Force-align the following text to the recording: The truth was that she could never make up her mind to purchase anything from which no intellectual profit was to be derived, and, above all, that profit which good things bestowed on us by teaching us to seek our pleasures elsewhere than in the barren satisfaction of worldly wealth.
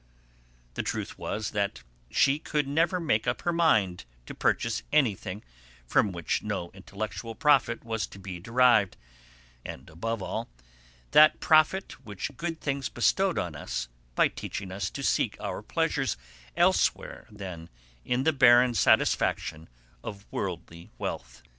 The 0.73 0.81
truth 0.81 1.19
was 1.19 1.51
that 1.51 1.83
she 2.09 2.39
could 2.39 2.67
never 2.67 2.99
make 2.99 3.27
up 3.27 3.43
her 3.43 3.53
mind 3.53 4.05
to 4.25 4.33
purchase 4.33 4.81
anything 4.91 5.43
from 5.85 6.11
which 6.11 6.41
no 6.41 6.71
intellectual 6.73 7.35
profit 7.35 7.83
was 7.83 8.07
to 8.07 8.17
be 8.17 8.39
derived, 8.39 8.97
and, 9.63 9.87
above 9.91 10.23
all, 10.23 10.49
that 11.11 11.39
profit 11.39 12.03
which 12.03 12.31
good 12.35 12.59
things 12.61 12.89
bestowed 12.89 13.37
on 13.37 13.55
us 13.55 13.89
by 14.15 14.27
teaching 14.27 14.71
us 14.71 14.89
to 14.89 15.03
seek 15.03 15.39
our 15.39 15.61
pleasures 15.61 16.17
elsewhere 16.57 17.27
than 17.29 17.69
in 18.03 18.23
the 18.23 18.33
barren 18.33 18.73
satisfaction 18.73 19.69
of 20.03 20.25
worldly 20.31 20.89
wealth. 20.97 21.43